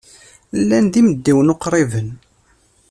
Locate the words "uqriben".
1.53-2.09